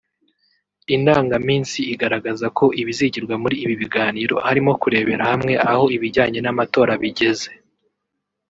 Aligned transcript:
Indangaminsi 0.95 1.79
igaragaza 1.93 2.45
ko 2.57 2.65
ibizigirwa 2.81 3.35
muri 3.43 3.55
ibi 3.63 3.75
biganiro 3.81 4.35
harimo 4.47 4.71
kurebera 4.81 5.23
hamwe 5.31 5.53
aho 5.71 5.83
ibijyanye 5.95 6.39
n’amatora 6.41 6.93
bigeze 7.01 7.49